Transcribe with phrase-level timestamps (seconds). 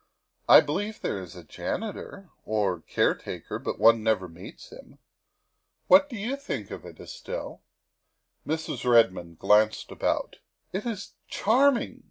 [0.55, 4.97] "I believe there is a janitor, or caretaker, but one never meets him.
[5.85, 7.61] What do you think of it, Estelle?"
[8.47, 8.83] Mrs.
[8.83, 10.37] Redmond glanced about.
[10.73, 11.99] "It is charming!"